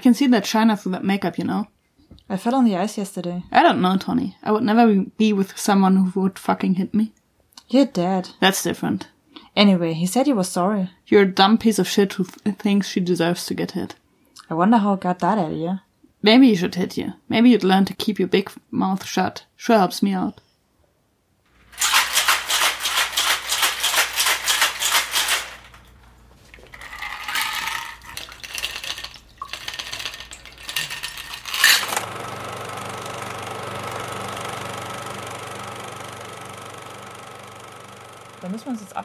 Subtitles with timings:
[0.00, 1.68] can see that shiner through that makeup, you know.
[2.28, 3.44] I fell on the ice yesterday.
[3.52, 4.36] I don't know, Tony.
[4.42, 7.12] I would never be with someone who would fucking hit me.
[7.68, 8.30] You're dead.
[8.40, 9.08] That's different.
[9.56, 10.90] Anyway, he said he was sorry.
[11.06, 13.94] You're a dumb piece of shit who th- thinks she deserves to get hit.
[14.48, 15.82] I wonder how it got that idea.
[16.22, 17.14] Maybe he should hit you.
[17.28, 19.44] Maybe you'd learn to keep your big mouth shut.
[19.56, 20.40] Sure helps me out.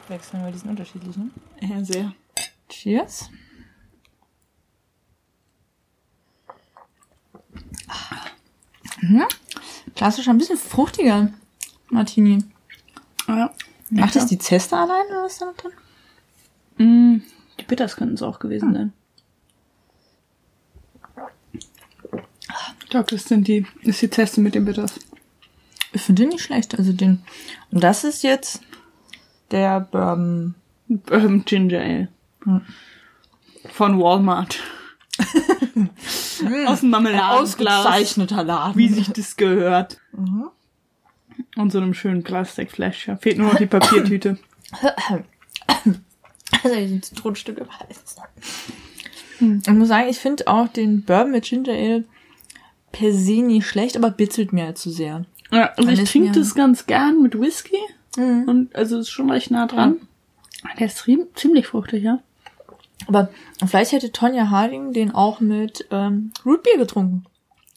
[0.06, 1.30] Abwechseln, weil die sind unterschiedlich, ne?
[1.60, 2.12] Ja, sehr.
[2.68, 3.30] Cheers.
[9.00, 9.24] Mhm.
[9.94, 11.32] Klassisch ein bisschen fruchtiger
[11.90, 12.44] Martini.
[13.28, 13.52] Ja.
[13.90, 15.72] Macht das die Zeste allein oder was da noch drin?
[16.78, 17.22] Mm,
[17.60, 18.92] die Bitters könnten es auch gewesen sein.
[22.80, 24.98] Ich glaube, das sind die, ist die Teste mit den Bitters.
[25.92, 26.78] Ich finde den nicht schlecht.
[26.78, 27.22] Also den.
[27.70, 28.60] Und das ist jetzt
[29.50, 30.54] der Bourbon.
[31.10, 32.08] Ähm, Ginger Ale.
[32.44, 32.62] Hm.
[33.72, 34.60] Von Walmart.
[36.66, 37.56] Aus dem Marmeladenglas.
[37.56, 38.76] Ausgezeichneter Laden.
[38.76, 39.98] Wie sich das gehört.
[40.12, 40.48] Mhm.
[41.56, 43.18] Und so einem schönen Plastikfläschchen.
[43.18, 44.38] Fehlt nur noch die Papiertüte.
[46.62, 48.16] Also ich ein Zitronenstück im Hals.
[49.40, 52.04] Ich muss sagen, ich finde auch den Bourbon mit Ginger Ale
[52.92, 55.26] per se nicht schlecht, aber bitzelt mir halt zu sehr.
[55.50, 57.76] Ja, also Man ich trinke das ganz gern mit Whisky.
[58.16, 58.44] Mhm.
[58.48, 59.96] Und also ist schon recht nah dran.
[60.78, 62.20] Der ist zie- ziemlich fruchtig, ja.
[63.06, 63.28] Aber
[63.66, 67.24] vielleicht hätte Tonja Harding den auch mit ähm, Rootbeer getrunken.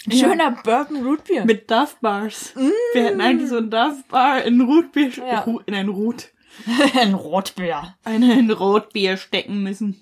[0.07, 0.29] Ja.
[0.29, 1.45] Schöner Bourbon Rootbeer.
[1.45, 2.53] Mit Duff Bars.
[2.93, 5.45] Wir hätten eigentlich so ein Duff Bar in Rotbier, Ja.
[5.65, 6.29] In ein Rot,
[6.97, 7.95] ein Rotbier.
[8.05, 10.01] eine in Rotbier stecken müssen.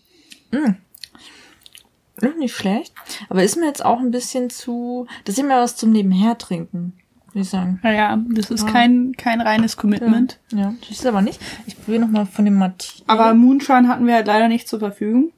[2.16, 2.94] Ist Nicht schlecht.
[3.30, 5.08] Aber ist mir jetzt auch ein bisschen zu.
[5.26, 6.94] Das ist immer was zum Nebenher trinken,
[7.38, 7.80] würde ich sagen.
[7.84, 8.72] Naja, das ist Ja.
[8.72, 10.40] kein, kein reines Commitment.
[10.52, 11.40] Ja, das ist aber nicht.
[11.68, 13.04] Ich probiere nochmal von dem Martini.
[13.08, 15.32] Aber Moonshine hatten wir halt leider nicht zur Verfügung.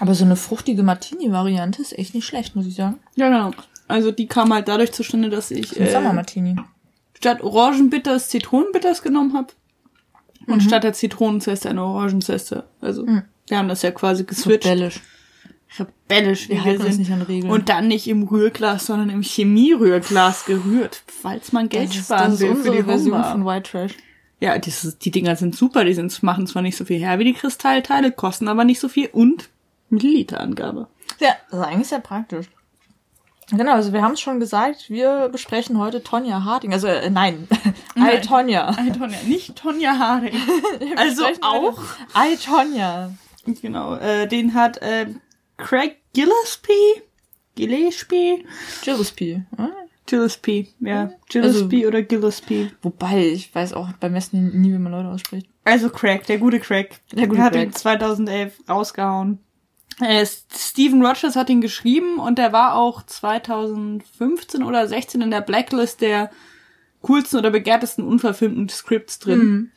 [0.00, 2.98] Aber so eine fruchtige Martini-Variante ist echt nicht schlecht, muss ich sagen.
[3.14, 3.52] Ja, genau.
[3.88, 6.56] Also die kam halt dadurch zustande, dass ich Ein äh, Sommer-Martini.
[7.16, 9.48] statt Orangenbitters Zitronenbitters genommen habe.
[10.48, 12.64] Und statt der Zitronenzeste eine Orangenzeste.
[12.80, 13.22] Also Mhm.
[13.48, 14.64] wir haben das ja quasi geswitcht.
[14.64, 15.00] bellisch.
[15.78, 16.98] Rebellisch, wie Wir wir halten uns sind.
[17.00, 17.50] nicht an Regeln.
[17.52, 22.30] Und dann nicht im Rührglas, sondern im Chemierührglas gerührt, falls man Geld das ist, sparen
[22.32, 23.92] das ist will für unsere die Version Version von White Trash.
[24.40, 24.72] Ja, die,
[25.02, 28.10] die Dinger sind super, die sind, machen zwar nicht so viel her wie die Kristallteile,
[28.12, 29.48] kosten aber nicht so viel und
[29.88, 30.88] Milliliterangabe.
[31.20, 32.46] Ja, das ist eigentlich sehr praktisch.
[33.50, 36.72] Genau, also wir haben es schon gesagt, wir besprechen heute Tonja Harding.
[36.72, 37.46] Also äh, nein,
[37.94, 38.22] Nein.
[38.22, 38.70] Tonja.
[38.76, 40.34] Ei, Tonja, nicht Tonja Harding.
[40.96, 41.78] also auch,
[42.16, 43.12] I Tonja.
[43.44, 45.06] genau, äh, den hat äh,
[45.62, 47.02] Craig Gillespie,
[47.54, 48.44] Gillespie,
[48.82, 49.42] Gillespie.
[49.56, 49.68] Hm?
[50.06, 52.70] Gillespie, ja, Gillespie oder Gillespie.
[52.82, 55.48] Wobei, ich weiß auch beim besten nie, wie man Leute ausspricht.
[55.64, 57.00] Also Craig, der gute Craig.
[57.12, 57.68] Der gute hat Craig.
[57.68, 59.38] ihn 2011 rausgehauen.
[60.00, 65.40] Äh, Steven Rogers hat ihn geschrieben und der war auch 2015 oder 16 in der
[65.40, 66.30] Blacklist der
[67.02, 69.38] coolsten oder begehrtesten unverfilmten Scripts drin.
[69.38, 69.70] Mhm.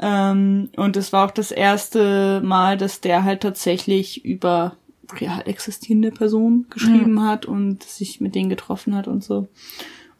[0.00, 4.76] Ähm, und es war auch das erste Mal, dass der halt tatsächlich über
[5.20, 9.48] real existierende Personen geschrieben hat und sich mit denen getroffen hat und so.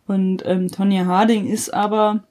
[0.06, 2.25] Und ähm, Tonya Harding ist aber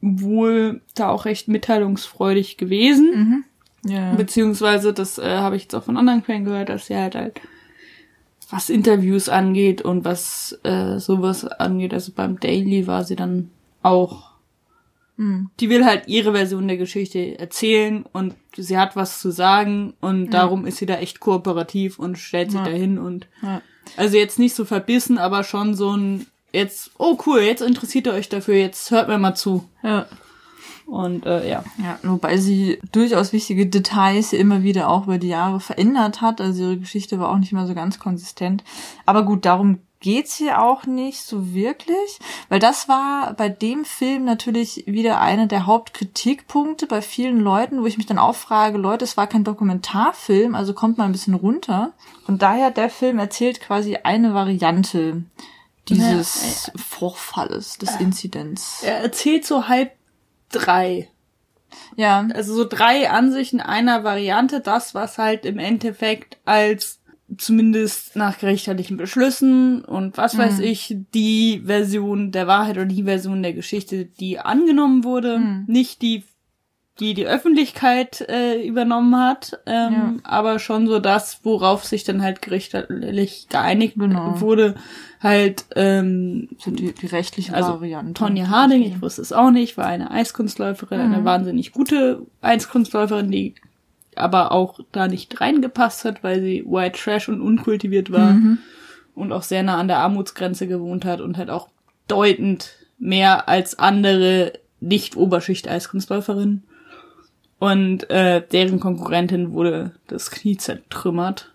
[0.00, 3.44] wohl da auch recht mitteilungsfreudig gewesen.
[3.84, 4.14] Ja.
[4.14, 7.40] Beziehungsweise, das äh, habe ich jetzt auch von anderen Quellen gehört, dass sie halt halt,
[8.50, 13.50] was Interviews angeht und was äh, sowas angeht, also beim Daily war sie dann
[13.82, 14.33] auch
[15.16, 15.50] Mhm.
[15.60, 20.30] die will halt ihre Version der Geschichte erzählen und sie hat was zu sagen und
[20.30, 22.66] darum ist sie da echt kooperativ und stellt sich Ja.
[22.66, 23.62] dahin und Ja.
[23.96, 28.12] also jetzt nicht so verbissen, aber schon so ein jetzt oh cool, jetzt interessiert ihr
[28.12, 30.06] euch dafür, jetzt hört mir mal zu ja.
[30.86, 31.64] und äh, ja.
[31.82, 36.40] Ja, wobei sie durchaus wichtige Details immer wieder auch über die Jahre verändert hat.
[36.40, 38.62] Also ihre Geschichte war auch nicht mehr so ganz konsistent.
[39.06, 42.18] Aber gut, darum geht's hier auch nicht so wirklich,
[42.50, 47.86] weil das war bei dem Film natürlich wieder einer der Hauptkritikpunkte bei vielen Leuten, wo
[47.86, 51.32] ich mich dann auch frage, Leute, es war kein Dokumentarfilm, also kommt mal ein bisschen
[51.32, 51.94] runter.
[52.26, 55.22] Und daher der Film erzählt quasi eine Variante
[55.88, 58.82] dieses Vorfalles, des Inzidents.
[58.82, 59.92] Er erzählt so halb
[60.52, 61.08] drei.
[61.96, 62.28] Ja.
[62.34, 67.00] Also so drei Ansichten einer Variante, das, was halt im Endeffekt als
[67.36, 73.42] zumindest nach gerichtlichen Beschlüssen und was weiß ich, die Version der Wahrheit oder die Version
[73.42, 76.24] der Geschichte, die angenommen wurde, nicht die
[77.00, 80.14] die die Öffentlichkeit äh, übernommen hat, ähm, ja.
[80.22, 84.40] aber schon so das, worauf sich dann halt gerichtlich geeinigt genau.
[84.40, 84.76] wurde,
[85.20, 88.12] halt ähm, so die, die rechtliche also Variante.
[88.14, 91.14] Tonja Harding, ich wusste es auch nicht, war eine Eiskunstläuferin, mhm.
[91.14, 93.56] eine wahnsinnig gute Eiskunstläuferin, die
[94.18, 98.58] aber auch da nicht reingepasst hat, weil sie white trash und unkultiviert war mhm.
[99.14, 101.68] und auch sehr nah an der Armutsgrenze gewohnt hat und halt auch
[102.08, 106.64] deutend mehr als andere nicht Oberschicht Eiskunstläuferinnen.
[107.58, 111.52] Und äh, deren Konkurrentin wurde das Knie zertrümmert.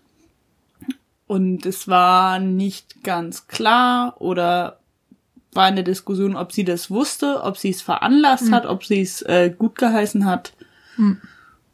[1.26, 4.80] Und es war nicht ganz klar oder
[5.52, 8.54] war eine Diskussion, ob sie das wusste, ob sie es veranlasst mhm.
[8.54, 10.52] hat, ob sie es äh, gut geheißen hat.
[10.96, 11.20] Mhm.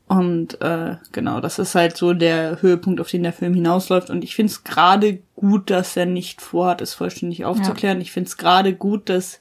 [0.09, 4.09] Und äh, genau, das ist halt so der Höhepunkt, auf den der Film hinausläuft.
[4.09, 7.99] Und ich finde es gerade gut, dass er nicht vorhat, es vollständig aufzuklären.
[7.99, 8.03] Ja.
[8.03, 9.41] Ich finde es gerade gut, dass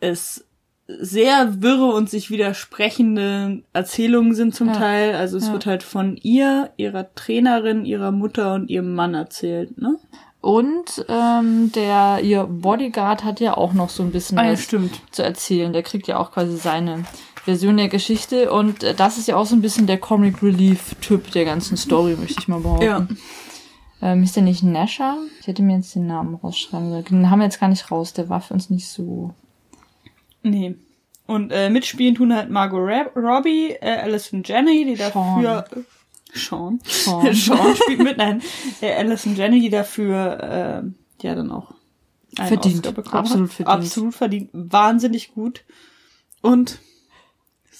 [0.00, 0.44] es
[0.86, 4.74] sehr wirre und sich widersprechende Erzählungen sind zum ja.
[4.74, 5.14] Teil.
[5.14, 5.52] Also es ja.
[5.52, 9.98] wird halt von ihr, ihrer Trainerin, ihrer Mutter und ihrem Mann erzählt, ne?
[10.40, 15.00] Und ähm, der ihr Bodyguard hat ja auch noch so ein bisschen ah, was stimmt.
[15.10, 15.72] zu erzählen.
[15.72, 17.04] Der kriegt ja auch quasi seine
[17.44, 20.94] Version der Geschichte und äh, das ist ja auch so ein bisschen der Comic Relief
[21.00, 22.84] Typ der ganzen Story, möchte ich mal behaupten.
[22.84, 23.06] Ja.
[24.02, 25.18] Ähm, ist der nicht Nasher?
[25.40, 27.04] Ich hätte mir jetzt den Namen rausschreiben sollen.
[27.04, 28.12] Den haben wir jetzt gar nicht raus.
[28.12, 29.34] Der war für uns nicht so
[30.44, 30.76] Nee.
[31.26, 32.86] Und äh, mitspielen tun halt Margot
[33.16, 35.64] Robbie, äh, Alison Jenny, die dafür
[36.34, 36.80] Sean.
[36.84, 37.32] Sean.
[37.34, 38.42] Sean spielt mit, nein,
[38.82, 41.72] äh, Alison Jenny, die dafür äh, ja dann auch
[42.36, 42.86] verdient.
[42.86, 43.68] Absolut verdient.
[43.68, 44.50] Absolut verdient.
[44.52, 45.64] Wahnsinnig gut.
[46.42, 46.78] Und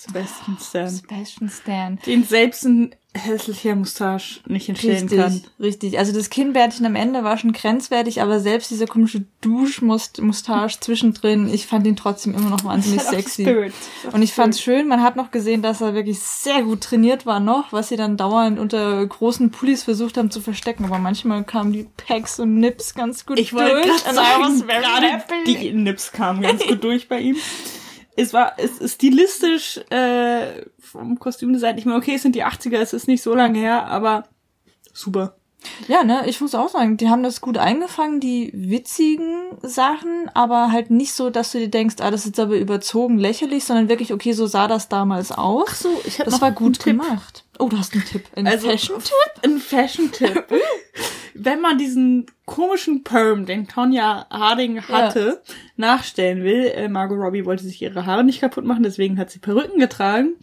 [0.06, 0.89] Sebastian Stan.
[0.89, 1.99] Sebastian Stan.
[2.06, 5.43] Den selbst ein hässlicher Moustache nicht entstehen richtig, kann.
[5.61, 11.49] Richtig, also das Kinnbärtchen am Ende war schon grenzwertig, aber selbst dieser komische Duschmoustache zwischendrin,
[11.53, 13.71] ich fand ihn trotzdem immer noch wahnsinnig sexy.
[14.12, 17.39] Und ich fand's schön, man hat noch gesehen, dass er wirklich sehr gut trainiert war
[17.39, 21.73] noch, was sie dann dauernd unter großen Pullis versucht haben zu verstecken, aber manchmal kamen
[21.73, 23.62] die Packs und Nips ganz gut ich durch.
[23.62, 27.37] Ich wollte gerade die Nips kamen ganz gut durch bei ihm
[28.17, 31.79] es war, es ist stilistisch äh, vom Kostümdesign.
[31.79, 34.25] Ich meine, okay, es sind die 80er, es ist nicht so lange her, aber
[34.93, 35.37] super.
[35.89, 40.71] Ja, ne, ich muss auch sagen, die haben das gut eingefangen, die witzigen Sachen, aber
[40.71, 44.13] halt nicht so, dass du dir denkst, ah, das ist aber überzogen lächerlich, sondern wirklich,
[44.13, 45.69] okay, so sah das damals aus.
[45.69, 47.45] Ach so, ich hab Das war gut gemacht.
[47.59, 48.25] Oh, du hast einen Tipp.
[48.37, 49.43] Ein also, Fashion-Tipp?
[49.43, 50.45] Ein Fashion-Tipp.
[51.35, 55.55] Wenn man diesen komischen Perm, den Tonya Harding hatte, ja.
[55.77, 59.41] nachstellen will, äh, Margot Robbie wollte sich ihre Haare nicht kaputt machen, deswegen hat sie
[59.41, 60.35] Perücken getragen.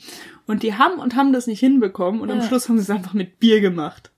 [0.47, 2.35] Und die haben und haben das nicht hinbekommen und ja.
[2.35, 4.11] am Schluss haben sie es einfach mit Bier gemacht.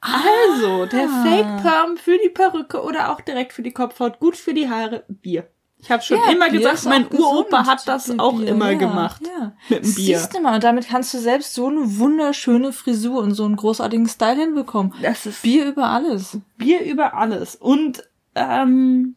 [0.00, 1.24] Also, der ah.
[1.24, 5.04] Fake Perm für die Perücke oder auch direkt für die Kopfhaut, gut für die Haare,
[5.08, 5.48] Bier.
[5.80, 8.78] Ich habe schon ja, immer Bier gesagt, mein Uropa hat das auch Bier, immer ja,
[8.78, 9.22] gemacht.
[9.24, 9.52] Ja.
[9.68, 10.18] Mit dem Bier.
[10.18, 13.56] Siehst du mal, und damit kannst du selbst so eine wunderschöne Frisur und so einen
[13.56, 14.92] großartigen Style hinbekommen.
[15.02, 16.38] Das ist Bier über alles.
[16.56, 17.54] Bier über alles.
[17.54, 18.02] Und
[18.34, 19.14] ähm,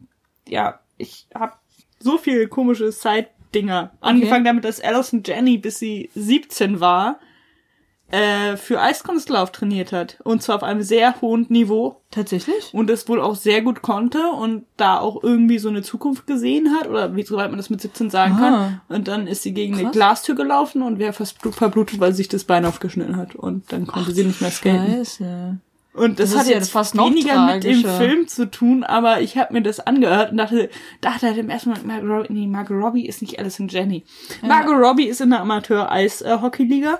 [0.48, 1.54] ja, ich habe
[2.00, 3.92] so viele komische Side-Dinger.
[3.94, 3.98] Okay.
[4.02, 7.20] Angefangen damit, dass Alison Jenny, bis sie 17 war,
[8.12, 10.18] äh, für Eiskunstlauf trainiert hat.
[10.24, 12.02] Und zwar auf einem sehr hohen Niveau.
[12.12, 12.74] Tatsächlich?
[12.74, 16.76] Und es wohl auch sehr gut konnte und da auch irgendwie so eine Zukunft gesehen
[16.78, 18.40] hat, oder wie soweit man das mit 17 sagen Aha.
[18.42, 18.82] kann.
[18.90, 19.84] Und dann ist sie gegen Krass.
[19.84, 23.36] eine Glastür gelaufen und wäre fast verblutet, weil sie sich das Bein aufgeschnitten hat.
[23.36, 24.88] Und dann konnte Ach, sie nicht mehr skaten.
[24.88, 25.58] Scheiße.
[25.94, 29.54] Und das, das hat jetzt fast weniger mit dem Film zu tun, aber ich habe
[29.54, 30.70] mir das angehört und dachte,
[31.02, 34.06] dachte halt im ersten Mal, Margot Robbie, nee, Margot Robbie ist nicht Alison Jenny.
[34.42, 34.48] Ja.
[34.48, 37.00] Margot Robbie ist in der Amateur-Eis-Hockey-Liga.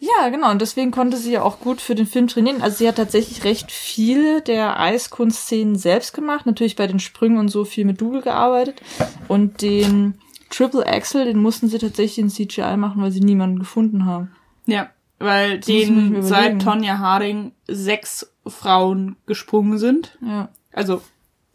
[0.00, 0.50] Ja, genau.
[0.50, 2.62] Und deswegen konnte sie ja auch gut für den Film trainieren.
[2.62, 6.46] Also sie hat tatsächlich recht viele der Eiskunstszenen selbst gemacht.
[6.46, 8.80] Natürlich bei den Sprüngen und so viel mit Double gearbeitet.
[9.28, 10.14] Und den
[10.50, 14.32] Triple Axel, den mussten sie tatsächlich in CGI machen, weil sie niemanden gefunden haben.
[14.66, 20.18] Ja, weil das den seit Tonja Harding sechs Frauen gesprungen sind.
[20.24, 20.48] Ja.
[20.72, 21.02] Also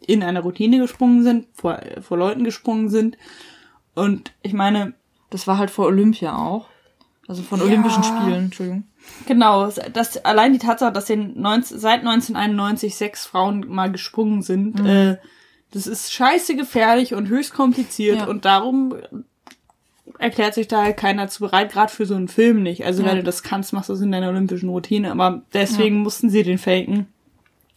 [0.00, 3.16] in einer Routine gesprungen sind, vor, vor Leuten gesprungen sind.
[3.94, 4.94] Und ich meine.
[5.28, 6.68] Das war halt vor Olympia auch.
[7.28, 7.66] Also von ja.
[7.66, 8.84] Olympischen Spielen, Entschuldigung.
[9.26, 14.80] Genau, das, allein die Tatsache, dass den 19, seit 1991 sechs Frauen mal gesprungen sind,
[14.80, 14.86] mhm.
[14.86, 15.16] äh,
[15.72, 18.26] das ist scheiße gefährlich und höchst kompliziert ja.
[18.26, 18.94] und darum
[20.18, 22.84] erklärt sich da halt keiner zu bereit, gerade für so einen Film nicht.
[22.84, 23.10] Also ja.
[23.10, 26.42] wenn du das kannst, machst du es in deiner olympischen Routine, aber deswegen mussten sie
[26.42, 27.06] den faken.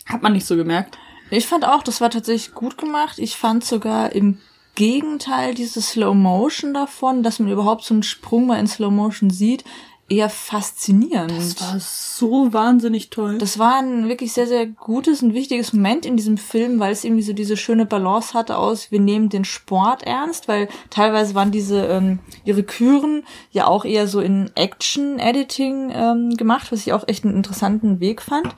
[0.05, 0.97] Hat man nicht so gemerkt.
[1.31, 3.19] Ich fand auch, das war tatsächlich gut gemacht.
[3.19, 4.39] Ich fand sogar im
[4.79, 9.29] Gegenteil, diese Slow Motion davon, dass man überhaupt so einen Sprung mal in Slow Motion
[9.29, 9.65] sieht,
[10.07, 11.31] eher faszinierend.
[11.31, 13.39] Das war so wahnsinnig toll.
[13.39, 17.03] Das war ein wirklich sehr, sehr gutes und wichtiges Moment in diesem Film, weil es
[17.03, 21.51] irgendwie so diese schöne Balance hatte aus, wir nehmen den Sport ernst, weil teilweise waren
[21.51, 27.05] diese, ähm, ihre Küren ja auch eher so in Action-Editing ähm, gemacht, was ich auch
[27.05, 28.55] echt einen interessanten Weg fand.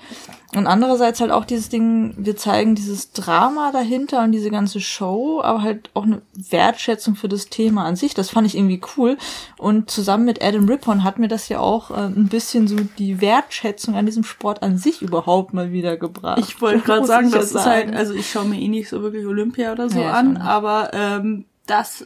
[0.54, 5.40] Und andererseits halt auch dieses Ding, wir zeigen dieses Drama dahinter und diese ganze Show,
[5.42, 8.14] aber halt auch eine Wertschätzung für das Thema an sich.
[8.14, 9.18] Das fand ich irgendwie cool.
[9.58, 13.22] Und zusammen mit Adam Rippon hat mir das ja auch äh, ein bisschen so die
[13.22, 16.40] Wertschätzung an diesem Sport an sich überhaupt mal wieder gebracht.
[16.40, 19.26] Ich wollte gerade sagen, das ist halt, also ich schaue mir eh nicht so wirklich
[19.26, 22.06] Olympia oder so Ja, an, aber ähm, das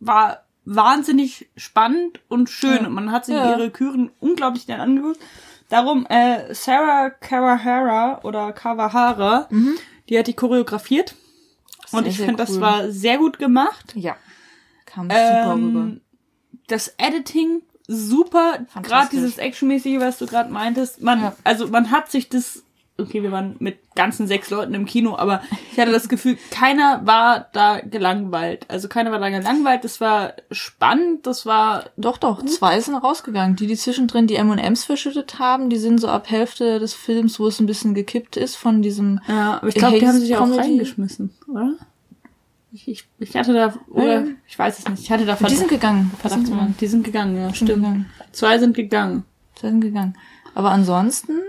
[0.00, 2.86] war wahnsinnig spannend und schön Ja.
[2.88, 3.50] und man hat sich Ja.
[3.56, 5.18] ihre Küren unglaublich gern angeguckt.
[5.68, 9.48] Darum, äh, Sarah Kawahara oder Kawahara,
[10.08, 11.14] die hat die choreografiert
[11.92, 12.60] und Sehr, ich sehr finde, das cool.
[12.60, 13.92] war sehr gut gemacht.
[13.96, 14.16] Ja.
[14.86, 15.80] Kam super rüber.
[15.80, 16.00] Ähm,
[16.68, 21.02] das Editing super, gerade dieses actionmäßige, was du gerade meintest.
[21.02, 21.36] Man, Ja.
[21.44, 22.62] also man hat sich das.
[22.96, 27.00] Okay, wir waren mit ganzen sechs Leuten im Kino, aber ich hatte das Gefühl, keiner
[27.04, 28.66] war da gelangweilt.
[28.68, 29.82] Also keiner war da gelangweilt.
[29.82, 31.26] Das war spannend.
[31.26, 33.56] Das war Doch, doch, zwei sind rausgegangen.
[33.56, 37.48] Die, die zwischendrin die M&M's verschüttet haben, die sind so ab Hälfte des Films, wo
[37.48, 39.20] es ein bisschen gekippt ist von diesem...
[39.26, 41.72] ja, aber ich glaube, die haben sich auch reingeschmissen, oder?
[42.70, 45.02] Ich, ich, ich hatte da, oder Ähm, ich weiß es nicht.
[45.02, 46.10] Ich hatte da Die sind gegangen.
[46.12, 46.74] Die Verdacht, sind gegangen.
[46.80, 47.82] die sind gegangen, ja, Die sind stimmt.
[47.82, 48.10] gegangen.
[48.32, 49.24] Zwei sind gegangen.
[49.56, 50.16] Die sind gegangen.
[50.56, 51.40] Aber ansonsten,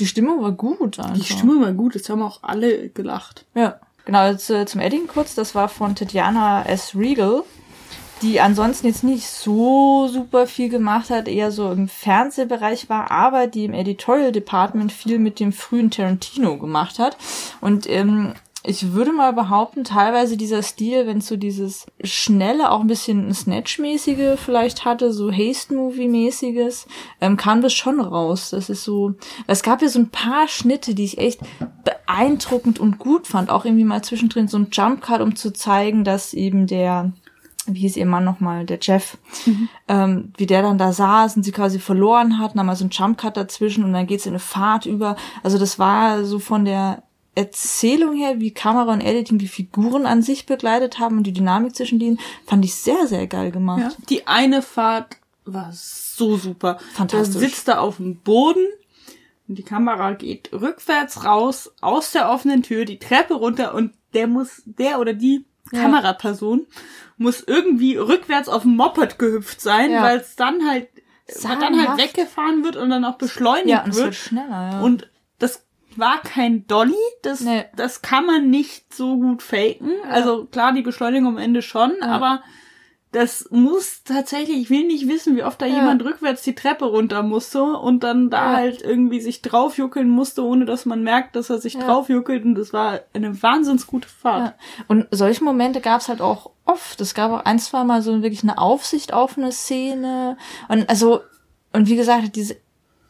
[0.00, 1.14] die Stimmung war gut einfach.
[1.14, 1.94] Die Stimme war gut.
[1.94, 3.44] Jetzt haben auch alle gelacht.
[3.54, 6.94] Ja, genau, jetzt, äh, zum Edding kurz, das war von Tatjana S.
[6.96, 7.44] Regal,
[8.22, 13.46] die ansonsten jetzt nicht so super viel gemacht hat, eher so im Fernsehbereich war, aber
[13.46, 17.16] die im Editorial Department viel mit dem frühen Tarantino gemacht hat.
[17.60, 22.80] Und ähm, ich würde mal behaupten, teilweise dieser Stil, wenn es so dieses schnelle, auch
[22.80, 26.86] ein bisschen Snatch-mäßige vielleicht hatte, so Haste-Movie-mäßiges,
[27.22, 28.50] ähm, kam das schon raus.
[28.50, 29.14] Das ist so,
[29.46, 31.40] es gab ja so ein paar Schnitte, die ich echt
[31.84, 33.48] beeindruckend und gut fand.
[33.48, 37.12] Auch irgendwie mal zwischendrin so ein Jump-Cut, um zu zeigen, dass eben der,
[37.64, 39.16] wie hieß ihr Mann nochmal, der Jeff,
[39.88, 42.90] ähm, wie der dann da saß und sie quasi verloren hat, dann mal so ein
[42.90, 45.16] Jump-Cut dazwischen und dann geht's in eine Fahrt über.
[45.42, 47.04] Also das war so von der
[47.40, 51.74] Erzählung her, wie Kamera und Editing die Figuren an sich begleitet haben und die Dynamik
[51.74, 53.80] zwischen denen, fand ich sehr, sehr geil gemacht.
[53.98, 54.04] Ja.
[54.08, 56.78] Die eine Fahrt war so super.
[56.92, 57.34] Fantastisch.
[57.34, 58.66] Da sitzt er auf dem Boden
[59.48, 64.26] und die Kamera geht rückwärts raus aus der offenen Tür die Treppe runter und der
[64.26, 65.82] muss, der oder die Ja.
[65.82, 66.66] Kameraperson
[67.16, 70.02] muss irgendwie rückwärts auf dem Moped gehüpft sein, Ja.
[70.02, 70.88] weil es dann halt,
[71.42, 74.06] dann halt weggefahren wird und dann auch beschleunigt Ja, und es wird.
[74.06, 74.80] wird schneller, ja.
[74.80, 75.64] Und das
[75.98, 77.64] war kein Dolly, das, Nee.
[77.76, 79.90] das kann man nicht so gut faken.
[80.10, 82.06] Also klar, die Beschleunigung am Ende schon, Ja.
[82.08, 82.42] aber
[83.12, 85.74] das muss tatsächlich, ich will nicht wissen, wie oft da Ja.
[85.76, 88.56] jemand rückwärts die Treppe runter musste und dann da Ja.
[88.58, 91.80] halt irgendwie sich draufjuckeln musste, ohne dass man merkt, dass er sich Ja.
[91.80, 92.44] draufjuckelt.
[92.44, 94.54] Und das war eine wahnsinns gute Fahrt.
[94.78, 94.84] Ja.
[94.86, 97.00] Und solche Momente gab es halt auch oft.
[97.00, 100.36] Es gab auch ein, zwei Mal so wirklich eine Aufsicht auf eine Szene.
[100.68, 101.20] Und also,
[101.72, 102.58] und wie gesagt, diese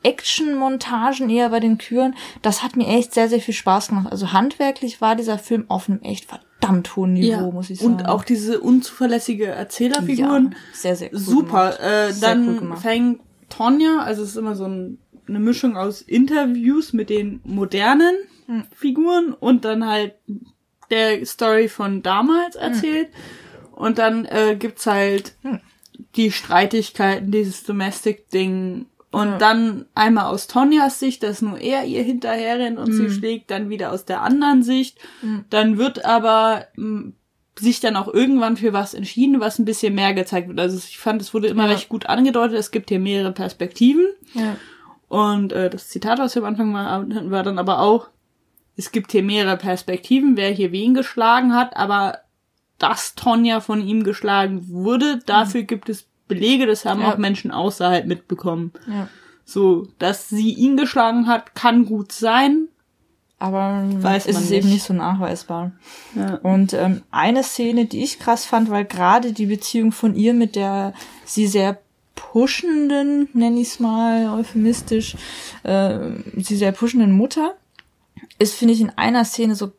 [0.03, 4.09] Action-Montagen eher bei den Küren, das hat mir echt sehr, sehr viel Spaß gemacht.
[4.11, 7.93] Also handwerklich war dieser Film auf einem echt verdammt hohen Niveau, muss ich sagen.
[7.95, 10.51] Und auch diese unzuverlässige Erzählerfiguren.
[10.53, 11.71] ja, sehr, sehr cool super.
[11.73, 11.81] gemacht.
[11.81, 16.03] Äh, Sehr dann cool fängt Tonja, also es ist immer so ein, eine Mischung aus
[16.03, 18.15] Interviews mit den modernen
[18.47, 18.65] Hm.
[18.75, 20.15] Figuren und dann halt
[20.91, 22.63] der Story von damals Hm.
[22.63, 23.09] erzählt.
[23.73, 25.61] Und dann äh, gibt's halt Hm.
[26.17, 28.87] die Streitigkeiten, dieses Domestic-Ding.
[29.13, 29.39] Und Ja.
[29.39, 33.11] dann einmal aus Tonjas Sicht, dass nur er ihr hinterherrennt und sie Hm.
[33.13, 34.99] schlägt, dann wieder aus der anderen Sicht.
[35.51, 37.13] Dann wird aber mh,
[37.59, 40.61] sich dann auch irgendwann für was entschieden, was ein bisschen mehr gezeigt wird.
[40.61, 41.73] Also ich fand, es wurde immer Ja.
[41.73, 44.07] recht gut angedeutet, es gibt hier mehrere Perspektiven.
[44.35, 44.57] Ja.
[45.09, 48.09] Und äh, das Zitat, was wir am Anfang mal hatten, war dann aber auch,
[48.77, 52.19] es gibt hier mehrere Perspektiven, wer hier wen geschlagen hat, aber
[52.79, 57.13] dass Tonja von ihm geschlagen wurde, dafür gibt es Belege, das haben Ja.
[57.13, 58.73] auch Menschen außerhalb mitbekommen.
[58.89, 59.09] ja.
[59.45, 62.69] So, dass sie ihn geschlagen hat, kann gut sein.
[63.41, 64.75] Aber Weiß ist es eben nicht.
[64.75, 65.73] nicht so nachweisbar.
[66.15, 66.37] Ja.
[66.37, 70.55] Und ähm, eine Szene, die ich krass fand, weil gerade die Beziehung von ihr mit
[70.57, 70.93] der
[71.25, 71.79] sie sehr
[72.15, 75.17] pushenden, nenne ich es mal euphemistisch,
[75.65, 75.99] äh,
[76.37, 77.55] sie sehr pushenden Mutter,
[78.39, 79.73] ist, finde ich, in einer Szene so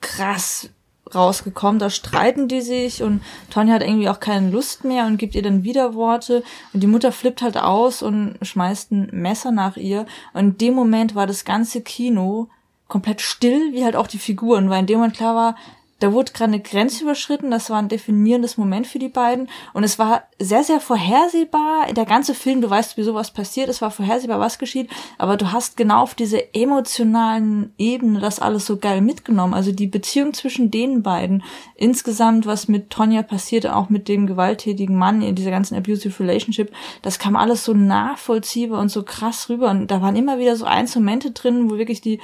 [0.00, 0.68] krass
[1.14, 1.78] rausgekommen.
[1.78, 5.42] Da streiten die sich und Tonja hat irgendwie auch keine Lust mehr und gibt ihr
[5.42, 10.06] dann Widerworte und die Mutter flippt halt aus und schmeißt ein Messer nach ihr.
[10.32, 12.48] Und in dem Moment war das ganze Kino
[12.88, 15.56] komplett still, wie halt auch die Figuren, weil in dem Moment klar war,
[15.98, 19.48] da wurde gerade eine Grenze überschritten, das war ein definierendes Moment für die beiden.
[19.72, 23.80] Und es war sehr, sehr vorhersehbar, der ganze Film, du weißt, wieso was passiert, es
[23.80, 28.76] war vorhersehbar, was geschieht, aber du hast genau auf diese emotionalen Ebene das alles so
[28.76, 31.42] geil mitgenommen, also die Beziehung zwischen den beiden,
[31.76, 36.72] insgesamt, was mit Tonja passiert, auch mit dem gewalttätigen Mann in dieser ganzen abusive relationship,
[37.00, 39.70] das kam alles so nachvollziehbar und so krass rüber.
[39.70, 42.20] Und da waren immer wieder so Einzelmomente drin, wo wirklich die,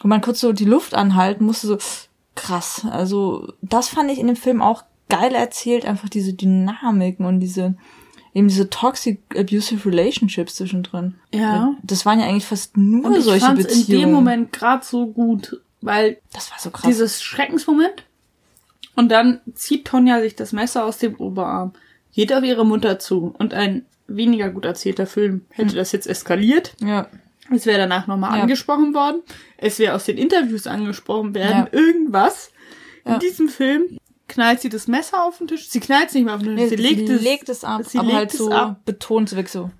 [0.00, 1.78] wo man kurz so die Luft anhalten musste, so,
[2.34, 2.86] krass.
[2.90, 7.74] Also das fand ich in dem Film auch geil erzählt, einfach diese Dynamiken und diese
[8.32, 11.16] eben diese toxic abusive relationships zwischendrin.
[11.34, 11.74] Ja.
[11.82, 13.92] Das waren ja eigentlich fast nur Und ich solche fand's Beziehungen.
[13.92, 16.86] in dem Moment gerade so gut, weil das war so krass.
[16.86, 18.04] dieses Schreckensmoment
[18.94, 21.72] und dann zieht Tonja sich das Messer aus dem Oberarm,
[22.12, 26.74] geht auf ihre Mutter zu und ein weniger gut erzählter Film hätte das jetzt eskaliert.
[26.80, 27.08] ja.
[27.50, 28.42] Es wäre danach nochmal Ja.
[28.42, 29.22] angesprochen worden.
[29.56, 31.68] Es wäre aus den Interviews angesprochen werden.
[31.72, 31.78] Ja.
[31.78, 32.52] Irgendwas.
[33.04, 33.18] In Ja.
[33.18, 35.68] diesem Film knallt sie das Messer auf den Tisch.
[35.68, 36.70] Sie knallt es nicht mehr auf den Tisch.
[36.70, 38.80] Nee, sie legt, es, legt es ab, sie aber legt halt es so ab.
[38.84, 39.70] betont weg so.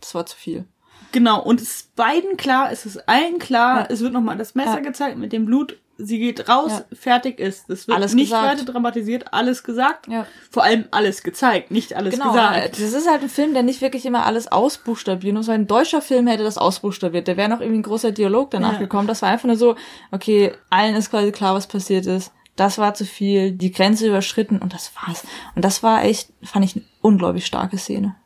[0.00, 0.64] Das war zu viel.
[1.12, 1.40] Genau.
[1.42, 5.16] Und es ist beiden klar, es ist allen klar, es wird nochmal das Messer gezeigt
[5.16, 5.78] mit dem Blut.
[5.96, 6.84] Sie geht raus, Ja.
[6.96, 7.70] fertig ist.
[7.70, 8.46] Es wird Alles nicht gesagt.
[8.60, 10.08] weiter dramatisiert, alles gesagt.
[10.08, 10.26] Ja.
[10.50, 12.72] Vor allem alles gezeigt, nicht alles Genau, gesagt.
[12.72, 15.46] das ist halt ein Film, der nicht wirklich immer alles ausbuchstabieren muss.
[15.46, 17.28] weil Ein deutscher Film hätte das ausbuchstabiert.
[17.28, 18.78] Da wäre noch irgendwie ein großer Dialog danach Ja.
[18.80, 19.06] gekommen.
[19.06, 19.76] Das war einfach nur so,
[20.10, 22.32] okay, allen ist quasi klar, was passiert ist.
[22.56, 25.24] Das war zu viel, die Grenze überschritten und das war's.
[25.54, 28.16] Und das war echt, fand ich eine unglaublich starke Szene.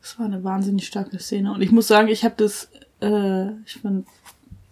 [0.00, 1.52] Das war eine wahnsinnig starke Szene.
[1.52, 4.06] Und ich muss sagen, ich habe das, äh, ich fand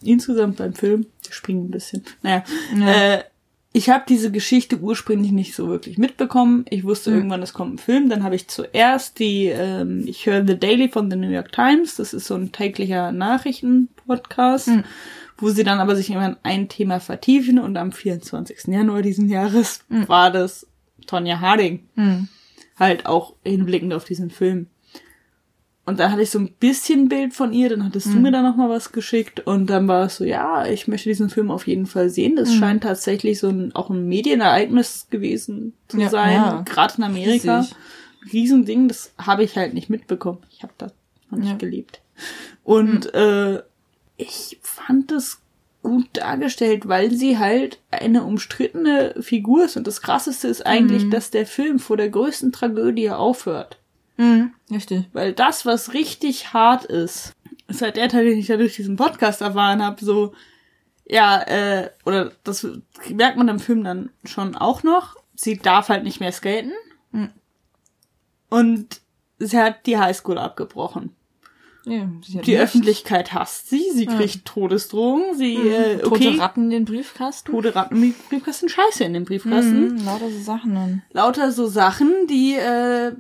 [0.07, 2.45] insgesamt beim Film, wir springen ein bisschen, naja,
[2.77, 2.93] Ja.
[3.15, 3.25] äh,
[3.73, 6.65] ich habe diese Geschichte ursprünglich nicht so wirklich mitbekommen.
[6.71, 7.17] Ich wusste Mhm.
[7.17, 8.09] irgendwann, es kommt ein Film.
[8.09, 11.97] Dann habe ich zuerst die, ähm, ich höre The Daily von The New York Times.
[11.97, 14.85] Das ist so ein täglicher Nachrichtenpodcast, Mhm.
[15.39, 17.59] wo sie dann aber sich immer in ein Thema vertiefen.
[17.59, 18.73] Und am 24.
[18.73, 20.67] Januar diesen Jahres war das
[21.07, 22.29] Tonja Harding Hm.
[22.79, 24.69] halt auch hinblickend auf diesen Film.
[25.87, 28.13] Und dann hatte ich so ein bisschen Bild von ihr, dann hattest Mhm.
[28.15, 31.09] du mir da noch mal was geschickt und dann war es so, ja, ich möchte
[31.09, 32.35] diesen Film auf jeden Fall sehen.
[32.35, 32.59] Das Mhm.
[32.59, 36.63] scheint tatsächlich so ein auch ein Medienereignis gewesen zu Ja, sein, ja.
[36.65, 37.61] gerade in Amerika.
[37.61, 37.77] Riesig.
[38.33, 40.39] Riesending, das habe ich halt nicht mitbekommen.
[40.51, 40.93] Ich habe das
[41.31, 41.55] noch nicht Ja.
[41.55, 41.59] Mhm.
[41.59, 42.01] gelebt.
[42.65, 43.63] Und äh,
[44.17, 45.39] ich fand es
[45.85, 49.77] gut dargestellt, weil sie halt eine umstrittene Figur ist.
[49.77, 51.11] Und das Krasseste ist eigentlich, Mhm.
[51.13, 53.79] dass der Film vor der größten Tragödie aufhört.
[54.17, 55.05] Hm, richtig.
[55.13, 57.33] Weil das, was richtig hart ist,
[57.69, 60.33] ist halt der Teil, den ich ja durch diesen Podcast erfahren habe, so,
[61.05, 62.67] ja, äh, oder das
[63.11, 65.17] merkt man im Film dann schon auch noch.
[65.35, 66.73] Sie darf halt nicht mehr skaten.
[67.13, 67.31] Mhm.
[68.49, 69.01] Und
[69.39, 71.15] sie hat die Highschool abgebrochen.
[71.85, 72.49] Ja, Die nichts.
[72.61, 74.17] Öffentlichkeit hasst sie, sie Ja.
[74.17, 77.53] kriegt Todesdrohungen, sie, äh, Tote okay, Ratten in den Briefkasten.
[77.53, 79.95] tote Ratten im Briefkasten, Scheiße in dem Briefkasten.
[79.95, 81.03] Mhm, lauter so Sachen dann.
[81.13, 83.13] lauter so Sachen, die äh,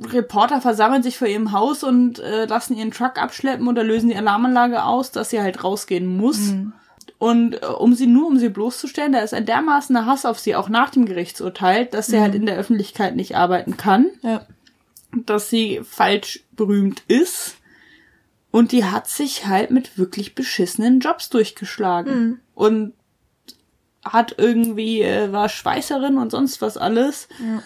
[0.00, 4.16] Reporter versammeln sich vor ihrem Haus und äh, lassen ihren Truck abschleppen oder lösen die
[4.16, 6.38] Alarmanlage aus, dass sie halt rausgehen muss.
[6.38, 6.72] Mhm.
[7.18, 10.56] Und äh, um sie nur, um sie bloßzustellen, da ist ein dermaßener Hass auf sie,
[10.56, 12.20] auch nach dem Gerichtsurteil, dass sie Mhm.
[12.22, 14.46] halt in der Öffentlichkeit nicht arbeiten kann, Ja.
[15.12, 17.56] dass sie falsch berühmt ist.
[18.50, 22.14] Und die hat sich halt mit wirklich beschissenen Jobs durchgeschlagen.
[22.20, 22.40] Mhm.
[22.54, 22.92] Und
[24.04, 27.62] hat irgendwie, äh, war Schweißerin und sonst was alles Ja.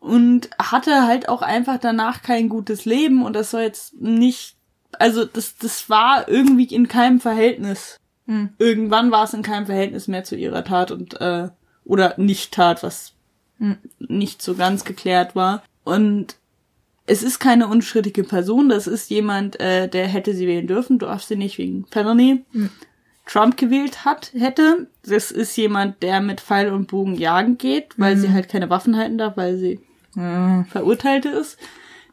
[0.00, 4.56] Und hatte halt auch einfach danach kein gutes Leben und das soll jetzt nicht,
[4.92, 7.98] also das, das war irgendwie in keinem Verhältnis.
[8.26, 8.50] Hm.
[8.58, 11.48] Irgendwann war es in keinem Verhältnis mehr zu ihrer Tat und, äh,
[11.84, 13.14] oder Nicht-Tat, was
[13.58, 13.76] Hm.
[13.98, 15.62] nicht so ganz geklärt war.
[15.82, 16.36] Und
[17.06, 21.06] es ist keine unstrittige Person, das ist jemand, äh, der hätte sie wählen dürfen, du
[21.06, 22.44] darfst sie nicht wegen Felony.
[22.52, 22.70] Hm.
[23.26, 24.86] Trump gewählt hat, hätte.
[25.04, 28.20] Das ist jemand, der mit Pfeil und Bogen jagen geht, weil Hm.
[28.20, 29.80] sie halt keine Waffen halten darf, weil sie
[30.18, 30.64] Ja.
[30.70, 31.58] Verurteilte ist.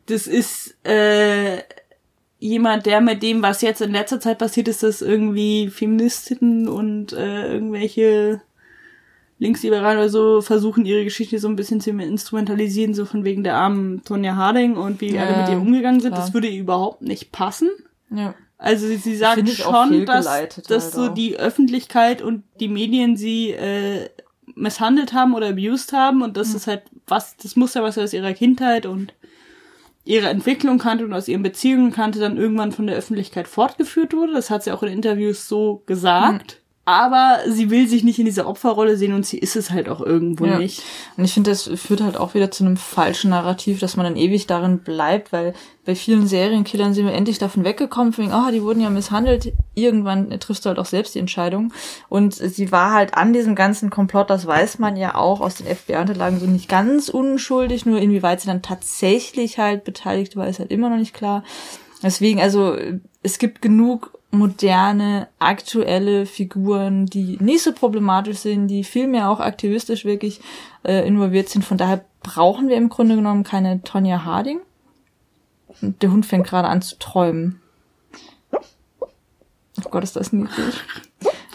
[0.08, 1.64] Das ist äh,
[2.40, 7.14] jemand, der mit dem, was jetzt in letzter Zeit passiert ist, dass irgendwie Feministinnen und
[7.14, 8.42] äh, irgendwelche
[9.40, 13.56] Linksliberalen oder so versuchen, ihre Geschichte so ein bisschen zu instrumentalisieren, so von wegen der
[13.56, 16.14] armen Tonja Harding und wie Ja, alle mit ihr umgegangen sind.
[16.14, 16.24] klar.
[16.26, 17.70] Das würde ihr überhaupt nicht passen.
[18.12, 18.36] ja.
[18.58, 21.14] Also sie, sie auch schon, dass, dass halt so auch.
[21.14, 24.08] die Öffentlichkeit und die Medien sie äh,
[24.56, 28.14] misshandelt haben oder abused haben und das ist halt was, das Muster, was sie aus
[28.14, 29.14] ihrer Kindheit und
[30.06, 34.34] ihrer Entwicklung kannte und aus ihren Beziehungen kannte, dann irgendwann von der Öffentlichkeit fortgeführt wurde.
[34.34, 36.62] Das hat sie auch in Interviews so gesagt.
[36.86, 40.02] Aber sie will sich nicht in dieser Opferrolle sehen und sie ist es halt auch
[40.02, 40.60] irgendwo ja.
[40.60, 40.84] nicht.
[41.18, 44.16] Und ich finde, das führt halt auch wieder zu einem falschen Narrativ, dass man dann
[44.16, 48.52] ewig darin bleibt, weil bei vielen Serienkillern sind wir endlich davon weggekommen, von wegen, oh,
[48.52, 49.52] die wurden ja misshandelt.
[49.74, 51.74] Irgendwann triffst du halt auch selbst die Entscheidung.
[52.08, 55.66] Und sie war halt an diesem ganzen Komplott, das weiß man ja auch aus den
[55.66, 60.72] FBI-Unterlagen, so nicht ganz unschuldig, nur inwieweit sie dann tatsächlich halt beteiligt war, ist halt
[60.72, 61.44] immer noch nicht klar.
[62.04, 62.78] Deswegen, also
[63.24, 70.06] es gibt genug moderne, aktuelle Figuren, die nicht so problematisch sind, die vielmehr auch aktivistisch
[70.06, 70.42] wirklich
[70.84, 71.64] äh, involviert sind.
[71.64, 74.60] Von daher brauchen wir im Grunde genommen keine Tonja Harding.
[75.82, 77.62] Und der Hund fängt gerade an zu träumen.
[78.52, 80.76] Oh Gott, ist das niedlich.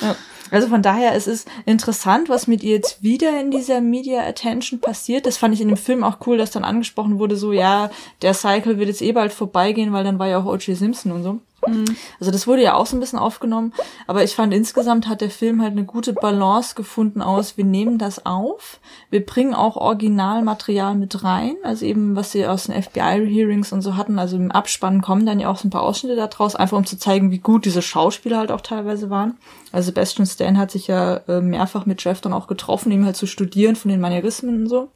[0.02, 0.14] Ja.
[0.50, 4.80] Also von daher, es ist interessant, was mit ihr jetzt wieder in dieser Media Attention
[4.80, 5.26] passiert.
[5.26, 7.90] Das fand ich in dem Film auch cool, dass dann angesprochen wurde, so, ja,
[8.22, 10.76] der Cycle wird jetzt eh bald vorbeigehen, weil dann war ja auch O.J.
[10.76, 11.38] Simpson und so.
[11.66, 11.96] Mhm.
[12.18, 13.72] Also das wurde ja auch so ein bisschen aufgenommen,
[14.06, 17.98] aber ich fand insgesamt hat der Film halt eine gute Balance gefunden aus, wir nehmen
[17.98, 23.72] das auf, wir bringen auch Originalmaterial mit rein, also eben was sie aus den FBI-Hearings
[23.72, 26.56] und so hatten, also im Abspann kommen dann ja auch so ein paar Ausschnitte daraus,
[26.56, 29.36] einfach um zu zeigen, wie gut diese Schauspieler halt auch teilweise waren.
[29.72, 33.16] Also Sebastian Stan hat sich ja äh, mehrfach mit Jeff dann auch getroffen, ihm halt
[33.16, 34.88] zu studieren von den Manierismen und so.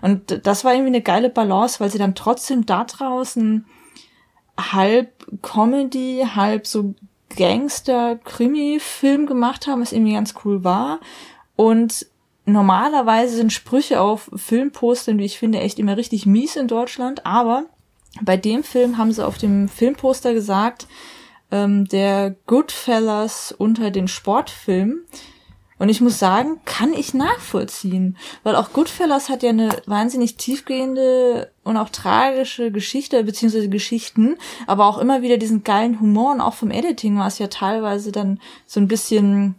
[0.00, 3.64] Und das war irgendwie eine geile Balance, weil sie dann trotzdem da draußen
[4.70, 5.10] halb
[5.42, 6.94] Comedy, halb so
[7.36, 11.00] Gangster-Krimi-Film gemacht haben, was irgendwie ganz cool war.
[11.56, 12.06] Und
[12.44, 17.26] normalerweise sind Sprüche auf Filmpostern, wie ich finde, echt immer richtig mies in Deutschland.
[17.26, 17.64] Aber
[18.20, 20.86] bei dem Film haben sie auf dem Filmposter gesagt,
[21.50, 25.04] ähm, der Goodfellas unter den Sportfilmen.
[25.82, 28.16] Und ich muss sagen, kann ich nachvollziehen.
[28.44, 34.36] Weil auch Goodfellas hat ja eine wahnsinnig tiefgehende und auch tragische Geschichte, beziehungsweise Geschichten,
[34.68, 38.12] aber auch immer wieder diesen geilen Humor und auch vom Editing war es ja teilweise
[38.12, 39.56] dann so ein bisschen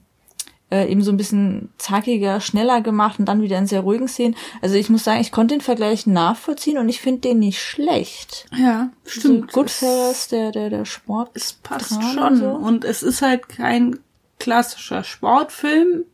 [0.71, 4.38] äh, eben so ein bisschen zackiger, schneller gemacht und dann wieder in sehr ruhigen Szenen.
[4.62, 8.45] Also ich muss sagen, ich konnte den Vergleich nachvollziehen und ich finde den nicht schlecht.
[8.57, 9.51] Ja, stimmt.
[9.51, 11.31] So Goodfellas, der, der, der Sport.
[11.33, 12.38] Es passt schon.
[12.38, 12.49] So.
[12.49, 13.99] Und es ist halt kein
[14.39, 16.05] klassischer Sportfilm,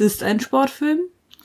[0.00, 1.00] es ist ein Sportfilm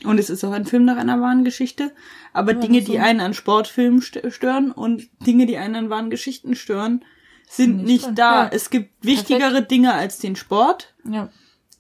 [0.06, 1.92] und es ist auch ein Film nach einer wahren Geschichte.
[2.34, 2.92] Aber ja, Dinge, so.
[2.92, 7.06] die einen an Sportfilmen stören und Dinge, die einen an wahren Geschichten stören,
[7.48, 8.44] sind nicht, nicht da.
[8.44, 8.50] Ja.
[8.52, 9.72] Es gibt wichtigere Perfekt.
[9.72, 10.96] Dinge als den Sport.
[11.08, 11.30] Ja.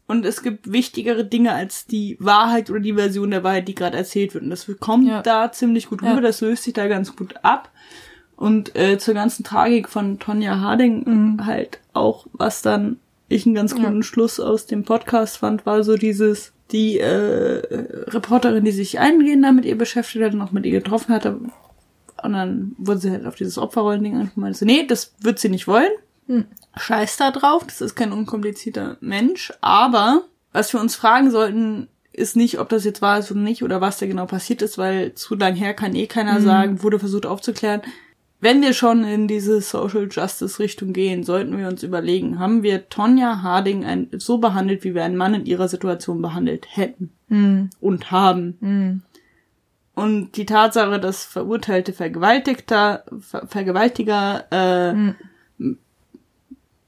[0.07, 3.97] Und es gibt wichtigere Dinge als die Wahrheit oder die Version der Wahrheit, die gerade
[3.97, 4.43] erzählt wird.
[4.43, 5.21] Und das kommt ja.
[5.21, 6.21] da ziemlich gut rüber.
[6.21, 7.71] Das löst sich da ganz gut ab.
[8.35, 11.45] Und äh, zur ganzen Tragik von Tonja Harding mhm.
[11.45, 15.95] halt auch, was dann ich einen ganz guten Schluss aus dem Podcast fand, war so
[15.95, 17.63] dieses, die äh,
[18.09, 21.39] Reporterin, die sich eingehender damit ihr beschäftigt hat und auch mit ihr getroffen hatte.
[22.21, 25.67] Und dann wurde sie halt auf dieses Opferrollending angefangen so, nee, das wird sie nicht
[25.67, 25.91] wollen.
[26.27, 26.45] Hm.
[26.77, 29.51] Scheiß da drauf, das ist kein unkomplizierter Mensch.
[29.61, 33.63] Aber was wir uns fragen sollten, ist nicht, ob das jetzt wahr ist oder nicht
[33.63, 36.43] oder was da genau passiert ist, weil zu lang her kann eh keiner mhm.
[36.43, 37.81] sagen, wurde versucht aufzuklären
[38.41, 42.87] wenn wir schon in diese Social Justice Richtung gehen, sollten wir uns überlegen, haben wir
[42.87, 47.69] Tonja Harding ein, so behandelt, wie wir einen Mann in ihrer Situation behandelt hätten hm.
[47.81, 48.57] und haben.
[48.61, 49.01] Hm.
[49.93, 55.77] Und die Tatsache, dass verurteilte Vergewaltigter, Ver Vergewaltiger äh, hm.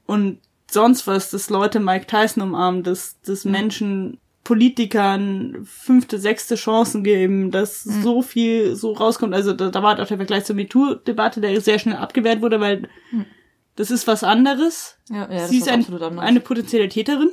[0.06, 0.38] und
[0.70, 3.52] sonst was, dass Leute Mike Tyson umarmen, dass, dass hm.
[3.52, 4.18] Menschen
[4.52, 8.02] Politikern fünfte, sechste Chancen geben, dass mhm.
[8.02, 9.32] so viel so rauskommt.
[9.32, 12.60] Also da, da war halt auch der Vergleich zur MeToo-Debatte, der sehr schnell abgewehrt wurde,
[12.60, 13.24] weil mhm.
[13.76, 14.98] das ist was anderes.
[15.08, 15.86] Ja, ja, Sie ist ein,
[16.18, 17.30] eine potenzielle Täterin.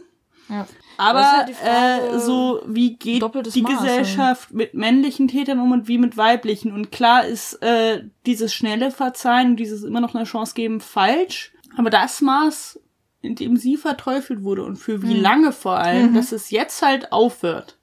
[0.47, 0.65] Ja.
[0.95, 3.21] Aber halt Frage, äh, so wie geht
[3.53, 6.71] die Maß, Gesellschaft mit männlichen Tätern um und wie mit weiblichen?
[6.71, 11.51] Und klar ist äh, dieses schnelle Verzeihen dieses immer noch eine Chance geben falsch.
[11.75, 12.79] Aber das Maß
[13.21, 15.21] in dem sie verteufelt wurde und für wie mhm.
[15.21, 16.15] lange vor allem, mhm.
[16.15, 17.77] dass es jetzt halt aufhört.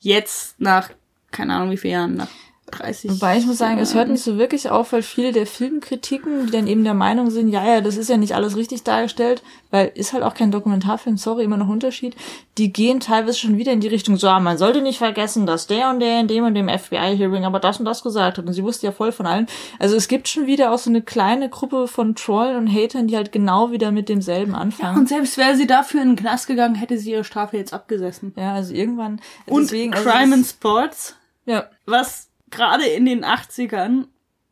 [0.00, 0.90] Jetzt nach,
[1.30, 2.28] keine Ahnung wie viele Jahren, nach
[2.70, 3.10] 30.
[3.10, 6.52] Wobei ich muss sagen, es hört nicht so wirklich auf, weil viele der Filmkritiken, die
[6.52, 9.92] dann eben der Meinung sind, ja, ja, das ist ja nicht alles richtig dargestellt, weil
[9.94, 12.16] ist halt auch kein Dokumentarfilm, sorry, immer noch Unterschied,
[12.56, 15.66] die gehen teilweise schon wieder in die Richtung, so, ah, man sollte nicht vergessen, dass
[15.66, 18.52] der und der in dem und dem FBI-Hearing aber das und das gesagt hat und
[18.52, 19.46] sie wusste ja voll von allen.
[19.78, 23.16] Also es gibt schon wieder auch so eine kleine Gruppe von Trollen und Hatern, die
[23.16, 24.94] halt genau wieder mit demselben anfangen.
[24.94, 27.74] Ja, und selbst wäre sie dafür in den Knast gegangen, hätte sie ihre Strafe jetzt
[27.74, 28.32] abgesessen.
[28.36, 29.20] Ja, also irgendwann.
[29.46, 31.16] Und deswegen, also Crime and Sports.
[31.46, 31.68] Ja.
[31.84, 34.06] Was gerade in den 80ern,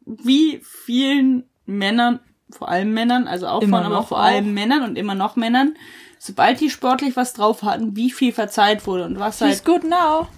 [0.04, 4.52] wie vielen Männern, vor allem Männern, also auch immer von, aber vor allem auch.
[4.52, 5.74] Männern und immer noch Männern,
[6.18, 9.64] sobald die sportlich was drauf hatten, wie viel verzeiht wurde und was She's halt.
[9.64, 10.28] good now.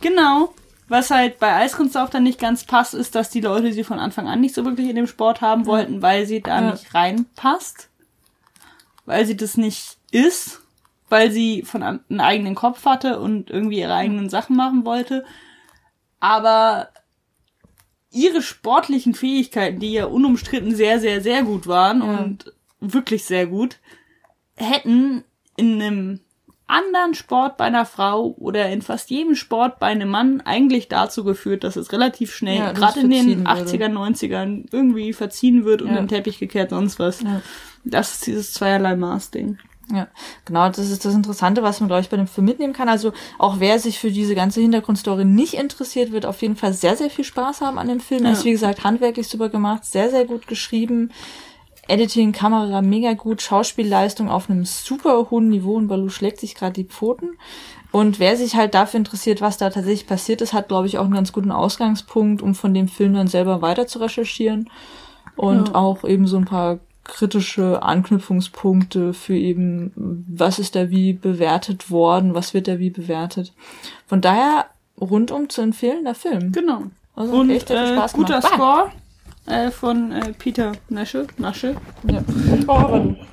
[0.00, 0.54] Genau.
[0.88, 4.28] Was halt bei Eiskunstlauf dann nicht ganz passt, ist, dass die Leute sie von Anfang
[4.28, 6.70] an nicht so wirklich in dem Sport haben wollten, weil sie da ja.
[6.70, 7.88] nicht reinpasst.
[9.04, 10.60] Weil sie das nicht ist.
[11.08, 15.24] weil sie von an, einen eigenen Kopf hatte und irgendwie ihre eigenen Sachen machen wollte.
[16.20, 16.88] Aber
[18.16, 22.18] ihre sportlichen Fähigkeiten, die ja unumstritten sehr, sehr, sehr gut waren Ja.
[22.18, 23.78] und wirklich sehr gut,
[24.56, 25.24] hätten
[25.56, 26.20] in einem
[26.68, 31.22] anderen Sport bei einer Frau oder in fast jedem Sport bei einem Mann eigentlich dazu
[31.22, 33.84] geführt, dass es relativ schnell, Ja, gerade in den verziehen würde.
[33.84, 35.96] 80er, 90ern, irgendwie verziehen wird und Ja.
[35.96, 37.20] den Teppich gekehrt, sonst was.
[37.22, 37.40] Ja.
[37.84, 39.58] Das ist dieses zweierlei Maß-Ding.
[39.92, 40.08] Ja,
[40.44, 42.88] genau, das ist das Interessante, was man, glaube ich, bei dem Film mitnehmen kann.
[42.88, 46.96] Also auch wer sich für diese ganze Hintergrundstory nicht interessiert, wird auf jeden Fall sehr,
[46.96, 48.24] sehr viel Spaß haben an dem Film.
[48.24, 48.36] Er Ja.
[48.38, 51.12] ist, wie gesagt, handwerklich super gemacht, sehr, sehr gut geschrieben.
[51.88, 56.72] Editing, Kamera mega gut, Schauspielleistung auf einem super hohen Niveau und Balu schlägt sich gerade
[56.72, 57.36] die Pfoten.
[57.92, 61.04] Und wer sich halt dafür interessiert, was da tatsächlich passiert ist, hat, glaube ich, auch
[61.04, 64.68] einen ganz guten Ausgangspunkt, um von dem Film dann selber weiter zu recherchieren.
[65.36, 65.74] Und Ja.
[65.76, 72.34] auch eben so ein paar kritische Anknüpfungspunkte für eben, was ist da wie bewertet worden,
[72.34, 73.52] was wird da wie bewertet.
[74.06, 74.66] Von daher
[75.00, 76.52] rundum zu empfehlender Film.
[76.52, 76.84] Genau.
[77.14, 78.54] Also Und echt äh, Spaß guter gemacht.
[78.54, 78.92] Score
[79.46, 81.26] äh, von äh, Peter Nasche.
[81.38, 81.76] Nasche.
[82.10, 82.22] Ja.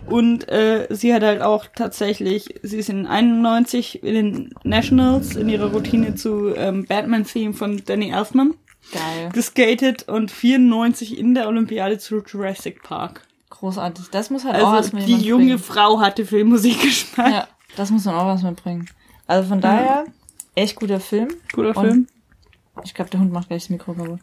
[0.08, 5.50] Und äh, sie hat halt auch tatsächlich, sie ist in 91 in den Nationals in
[5.50, 8.54] ihrer Routine zu ähm, Batman-Theme von Danny Elfman
[8.92, 9.30] Geil.
[9.34, 13.22] geskatet und 94 in der Olympiade zu Jurassic Park.
[13.60, 14.10] Großartig.
[14.10, 15.60] Das muss halt auch Also erstmal die jemand junge bringen.
[15.60, 17.28] Frau hatte Filmmusikgeschmack.
[17.32, 18.90] Ja, das muss man auch was mitbringen.
[19.28, 20.06] Also von daher,
[20.56, 21.30] echt guter Film.
[21.54, 22.08] Guter Und- Film.
[22.84, 24.20] Ich glaube, der Hund macht gleich das Mikro kaputt.